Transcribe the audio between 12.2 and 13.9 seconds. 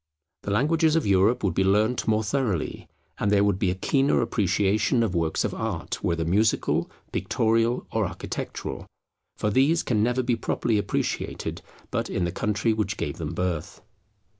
the country which gave them birth.